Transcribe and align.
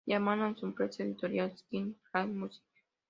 Llamaron 0.07 0.55
a 0.55 0.55
su 0.55 0.65
empresa 0.65 1.03
editorial 1.03 1.55
Skin 1.55 1.95
Trade 2.11 2.25
Music 2.33 2.63
Ltd. 2.73 2.93